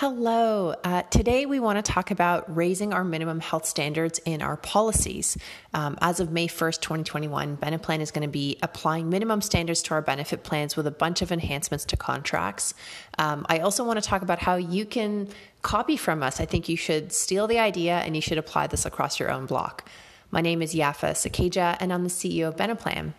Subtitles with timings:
[0.00, 0.72] Hello.
[0.82, 5.36] Uh, today we want to talk about raising our minimum health standards in our policies.
[5.74, 9.92] Um, as of May 1st, 2021, Beneplan is going to be applying minimum standards to
[9.92, 12.72] our benefit plans with a bunch of enhancements to contracts.
[13.18, 15.28] Um, I also want to talk about how you can
[15.60, 16.40] copy from us.
[16.40, 19.44] I think you should steal the idea and you should apply this across your own
[19.44, 19.86] block.
[20.32, 23.14] My name is Yafa Sakkejha, and I'm the CEO of Beneplan.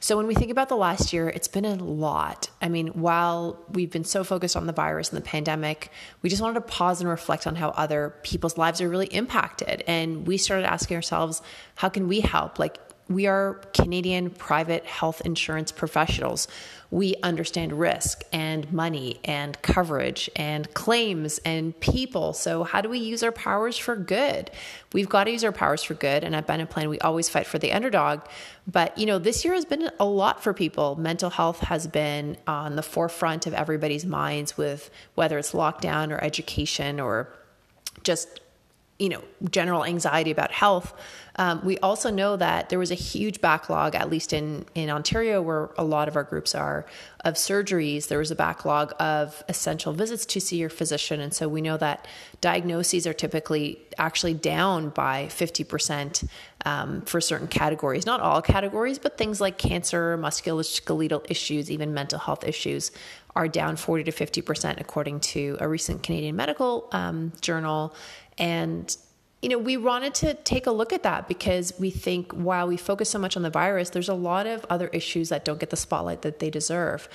[0.00, 2.48] So, when we think about the last year, it's been a lot.
[2.62, 5.90] I mean, while we've been so focused on the virus and the pandemic,
[6.22, 9.84] we just wanted to pause and reflect on how other people's lives are really impacted.
[9.86, 11.42] And we started asking ourselves,
[11.74, 12.58] how can we help?
[12.58, 16.48] Like, we are Canadian private health insurance professionals.
[16.90, 22.32] We understand risk and money and coverage and claims and people.
[22.32, 24.50] So, how do we use our powers for good?
[24.92, 26.24] We've got to use our powers for good.
[26.24, 28.20] And at Beneplan, we always fight for the underdog.
[28.66, 30.96] But, you know, this year has been a lot for people.
[30.96, 36.22] Mental health has been on the forefront of everybody's minds with whether it's lockdown or
[36.22, 37.28] education or
[38.02, 38.40] just
[38.98, 40.94] you know general anxiety about health
[41.36, 45.42] um, we also know that there was a huge backlog at least in in ontario
[45.42, 46.86] where a lot of our groups are
[47.24, 48.08] of surgeries.
[48.08, 51.20] There was a backlog of essential visits to see your physician.
[51.20, 52.06] And so we know that
[52.42, 56.28] diagnoses are typically actually down by 50%
[56.66, 58.04] um, for certain categories.
[58.04, 62.92] Not all categories but things like cancer musculoskeletal issues even mental health issues
[63.34, 67.94] are down 40 to 50% according to a recent canadian medical um, journal.
[68.38, 68.96] And
[69.44, 72.78] you know, we wanted to take a look at that because we think while we
[72.78, 75.68] focus so much on the virus, there's a lot of other issues that don't get
[75.68, 77.10] the spotlight that they deserve.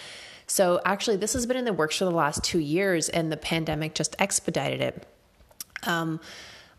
[0.45, 3.37] So, actually, this has been in the works for the last two years, and the
[3.37, 5.07] pandemic just expedited it.
[5.87, 6.19] Um,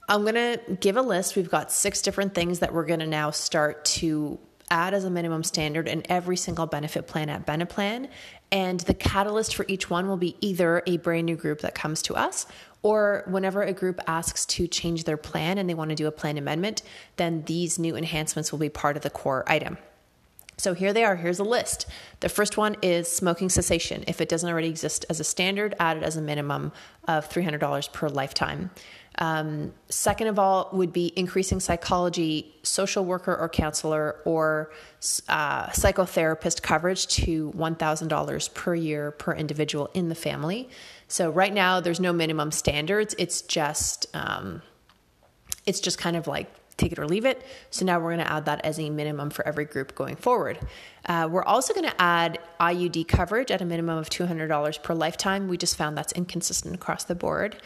[0.08, 1.34] I'm going to give a list.
[1.34, 4.38] We've got six different things that we're going to now start to
[4.70, 8.08] add as a minimum standard in every single benefit plan at Beneplan.
[8.52, 12.02] And the catalyst for each one will be either a brand new group that comes
[12.02, 12.46] to us
[12.82, 16.12] or whenever a group asks to change their plan and they want to do a
[16.12, 16.82] plan amendment,
[17.16, 19.76] then these new enhancements will be part of the core item.
[20.56, 21.16] So here they are.
[21.16, 21.86] Here's a list.
[22.20, 24.04] The first one is smoking cessation.
[24.06, 26.72] If it doesn't already exist as a standard, added as a minimum
[27.08, 28.70] of $300 per lifetime.
[29.20, 34.72] Um, second of all, would be increasing psychology, social worker or counselor, or
[35.28, 40.70] uh, psychotherapist coverage to $1,000 per year per individual in the family.
[41.06, 43.14] So right now, there's no minimum standards.
[43.18, 44.62] It's just um,
[45.66, 46.48] it's just kind of like
[46.78, 47.44] take it or leave it.
[47.68, 50.58] So now we're going to add that as a minimum for every group going forward.
[51.04, 55.48] Uh, we're also going to add IUD coverage at a minimum of $200 per lifetime.
[55.48, 57.56] We just found that's inconsistent across the board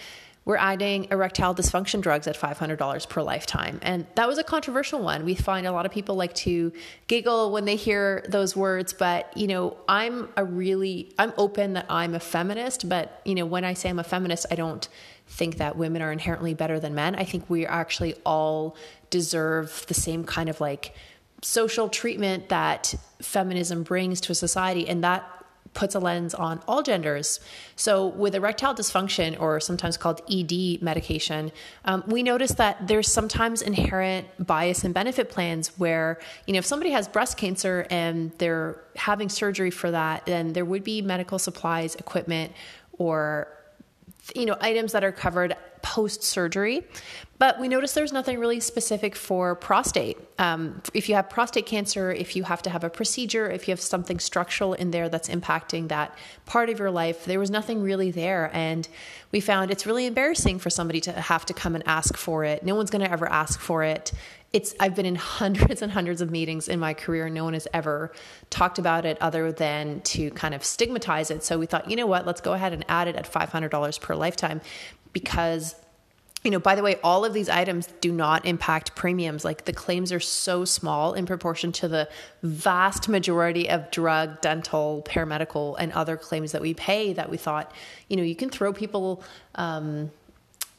[0.44, 3.78] we're adding erectile dysfunction drugs at $500 per lifetime.
[3.82, 5.24] And that was a controversial one.
[5.24, 6.72] We find a lot of people like to
[7.06, 11.86] giggle when they hear those words, but you know, I'm a really I'm open that
[11.88, 14.86] I'm a feminist, but you know, when I say I'm a feminist, I don't
[15.26, 17.14] think that women are inherently better than men.
[17.14, 18.76] I think we actually all
[19.08, 20.94] deserve the same kind of like
[21.40, 25.30] social treatment that feminism brings to a society and that
[25.74, 27.40] puts a lens on all genders.
[27.76, 31.52] So, with erectile dysfunction, or sometimes called ED medication,
[31.84, 36.66] um, we notice that there's sometimes inherent bias in benefit plans where, you know, if
[36.66, 41.38] somebody has breast cancer and they're having surgery for that, then there would be medical
[41.38, 42.52] supplies, equipment,
[42.98, 43.48] or
[44.34, 46.82] you know items that are covered post surgery.
[47.38, 50.16] But we noticed there's nothing really specific for prostate.
[50.38, 53.72] Um, if you have prostate cancer, if you have to have a procedure, if you
[53.72, 57.82] have something structural in there that's impacting that part of your life, there was nothing
[57.82, 58.50] really there.
[58.54, 58.88] And
[59.30, 62.64] we found it's really embarrassing for somebody to have to come and ask for it.
[62.64, 64.12] No one's going to ever ask for it.
[64.54, 67.28] It's, I've been in hundreds and hundreds of meetings in my career.
[67.28, 68.12] No one has ever
[68.48, 71.44] talked about it other than to kind of stigmatize it.
[71.44, 74.14] So we thought, you know what, let's go ahead and add it at $500 per
[74.14, 74.62] lifetime
[75.12, 75.74] because
[76.44, 79.46] you know, by the way, all of these items do not impact premiums.
[79.46, 82.06] Like the claims are so small in proportion to the
[82.42, 87.72] vast majority of drug, dental, paramedical, and other claims that we pay that we thought,
[88.10, 89.24] you know, you can throw people
[89.54, 90.10] um,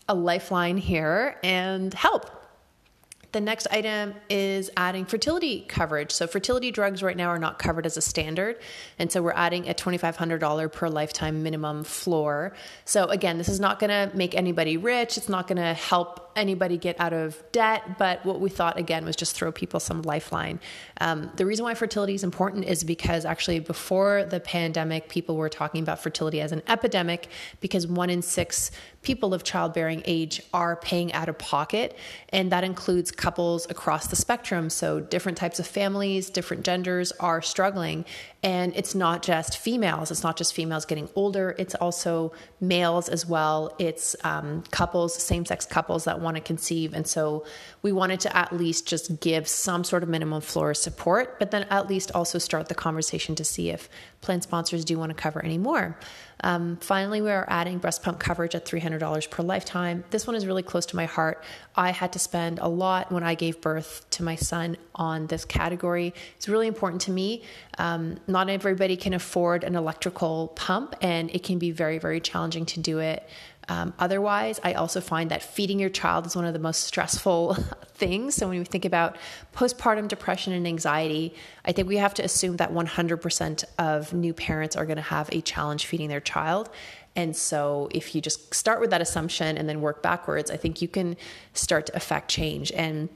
[0.07, 2.34] a lifeline here and help.
[3.35, 6.13] The next item is adding fertility coverage.
[6.13, 8.57] So, fertility drugs right now are not covered as a standard.
[8.97, 12.53] And so, we're adding a $2,500 per lifetime minimum floor.
[12.85, 15.17] So, again, this is not going to make anybody rich.
[15.17, 19.05] It's not going to help anybody get out of debt, but what we thought again
[19.05, 20.59] was just throw people some lifeline.
[21.01, 25.49] Um, the reason why fertility is important is because actually before the pandemic, people were
[25.49, 27.27] talking about fertility as an epidemic
[27.61, 28.71] because one in six
[29.01, 31.95] people of childbearing age are paying out of pocket,
[32.29, 34.69] and that includes couples across the spectrum.
[34.69, 38.03] So different types of families, different genders are struggling,
[38.41, 40.09] and it's not just females.
[40.09, 41.55] It's not just females getting older.
[41.59, 43.75] It's also males as well.
[43.77, 47.45] It's um, couples, same-sex couples that want to conceive, and so
[47.81, 51.63] we wanted to at least just give some sort of minimum floor support, but then
[51.69, 53.87] at least also start the conversation to see if
[54.19, 55.97] plan sponsors do want to cover any more.
[56.41, 60.03] Um, finally, we are adding breast pump coverage at $300 per lifetime.
[60.09, 61.43] This one is really close to my heart.
[61.75, 65.45] I had to spend a lot when I gave birth to my son on this
[65.45, 66.13] category.
[66.35, 67.43] It's really important to me.
[67.77, 72.65] Um, not everybody can afford an electrical pump, and it can be very, very challenging
[72.67, 73.27] to do it.
[73.67, 77.55] Um, otherwise, I also find that feeding your child is one of the most stressful
[77.93, 78.35] things.
[78.35, 79.17] So, when we think about
[79.53, 81.33] postpartum depression and anxiety,
[81.63, 85.29] I think we have to assume that 100% of new parents are going to have
[85.31, 86.69] a challenge feeding their child.
[87.15, 90.81] And so, if you just start with that assumption and then work backwards, I think
[90.81, 91.17] you can
[91.53, 92.71] start to affect change.
[92.71, 93.09] And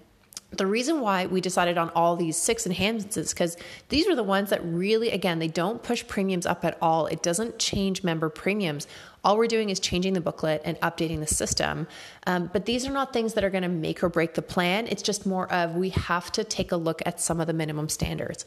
[0.51, 3.55] the reason why we decided on all these six enhancements is because
[3.89, 7.05] these are the ones that really, again, they don't push premiums up at all.
[7.05, 8.87] It doesn't change member premiums.
[9.23, 11.87] All we're doing is changing the booklet and updating the system.
[12.25, 14.87] Um, but these are not things that are going to make or break the plan.
[14.87, 17.89] It's just more of we have to take a look at some of the minimum
[17.89, 18.45] standards.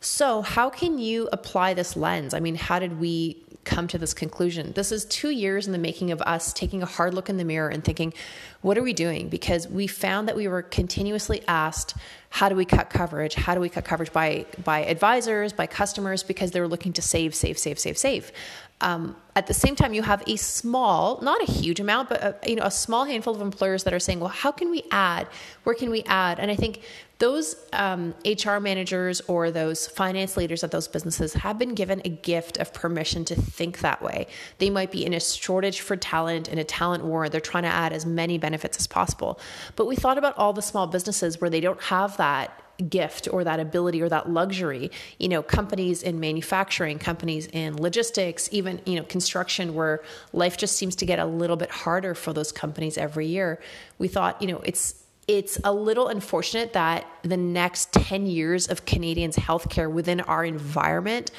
[0.00, 2.32] So, how can you apply this lens?
[2.32, 4.72] I mean, how did we come to this conclusion?
[4.72, 7.44] This is two years in the making of us taking a hard look in the
[7.44, 8.14] mirror and thinking,
[8.60, 9.28] what are we doing?
[9.28, 11.94] Because we found that we were continuously asked,
[12.30, 13.34] how do we cut coverage?
[13.34, 17.02] How do we cut coverage by by advisors, by customers, because they were looking to
[17.02, 18.32] save, save, save, save, save.
[18.80, 22.36] Um, at the same time, you have a small, not a huge amount, but a,
[22.48, 25.26] you know, a small handful of employers that are saying, "Well, how can we add?
[25.64, 26.82] Where can we add?" And I think
[27.18, 32.08] those um, HR managers or those finance leaders of those businesses have been given a
[32.08, 34.28] gift of permission to think that way.
[34.58, 37.28] They might be in a shortage for talent, in a talent war.
[37.28, 39.40] They're trying to add as many benefits as possible.
[39.74, 43.42] But we thought about all the small businesses where they don't have that gift or
[43.42, 44.88] that ability or that luxury
[45.18, 50.00] you know companies in manufacturing companies in logistics even you know construction where
[50.32, 53.58] life just seems to get a little bit harder for those companies every year
[53.98, 58.86] we thought you know it's it's a little unfortunate that the next 10 years of
[58.86, 61.30] Canadians healthcare within our environment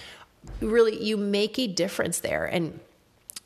[0.61, 2.45] really you make a difference there.
[2.45, 2.79] And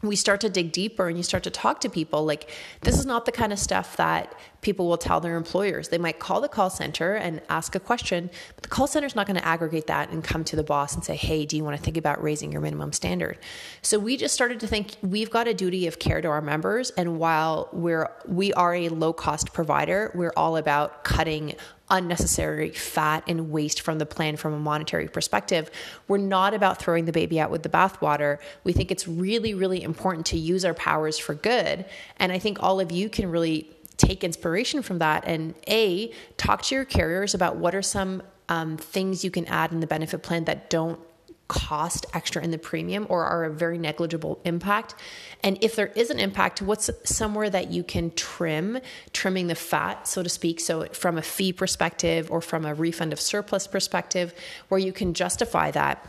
[0.03, 2.51] we start to dig deeper and you start to talk to people like
[2.81, 5.89] this is not the kind of stuff that people will tell their employers.
[5.89, 9.15] They might call the call center and ask a question but the call center is
[9.15, 11.63] not going to aggregate that and come to the boss and say hey do you
[11.63, 13.39] want to think about raising your minimum standard?
[13.81, 16.91] So we just started to think we've got a duty of care to our members
[16.91, 21.55] and while we're we are a low cost provider we're all about cutting
[21.93, 25.69] unnecessary fat and waste from the plan from a monetary perspective.
[26.07, 28.39] We're not about throwing the baby out with the bathwater.
[28.63, 31.85] We think it's really, really important to use our powers for good.
[32.17, 36.63] And I think all of you can really take inspiration from that and A, talk
[36.63, 40.23] to your carriers about what are some um, things you can add in the benefit
[40.23, 40.99] plan that don't
[41.47, 44.95] cost extra in the premium or are a very negligible impact?
[45.43, 48.79] And if there is an impact, what's somewhere that you can trim,
[49.11, 50.59] trimming the fat, so to speak?
[50.59, 54.33] So, from a fee perspective or from a refund of surplus perspective,
[54.69, 56.05] where you can justify that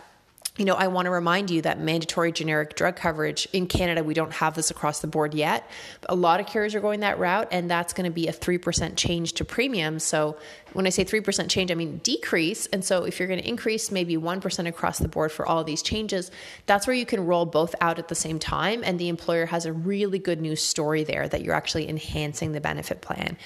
[0.56, 4.14] you know, I want to remind you that mandatory generic drug coverage in Canada, we
[4.14, 5.68] don't have this across the board yet.
[6.08, 8.94] A lot of carriers are going that route, and that's going to be a 3%
[8.94, 9.98] change to premium.
[9.98, 10.36] So,
[10.72, 12.66] when I say 3% change, I mean decrease.
[12.66, 15.82] And so, if you're going to increase maybe 1% across the board for all these
[15.82, 16.30] changes,
[16.66, 18.84] that's where you can roll both out at the same time.
[18.84, 22.60] And the employer has a really good news story there that you're actually enhancing the
[22.60, 23.36] benefit plan.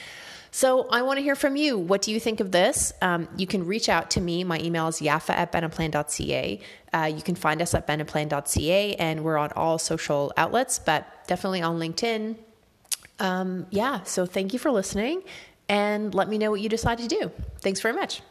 [0.51, 1.79] So I want to hear from you.
[1.79, 2.93] What do you think of this?
[3.03, 4.45] Um, you can reach out to me.
[4.45, 6.61] My email is yafa at beneplan.ca.
[6.93, 11.63] Uh, you can find us at beneplan.ca, and we're on all social outlets, but definitely
[11.63, 12.37] on LinkedIn.
[13.19, 15.23] Um, yeah, so thank you for listening,
[15.69, 17.31] and let me know what you decide to do.
[17.61, 18.23] Thanks very much.